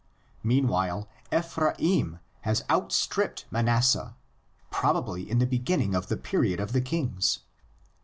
[0.41, 4.15] Meanwhile Ephraim has out stripped Manasseh,
[4.71, 7.41] probably in the beginning of the period of the kings.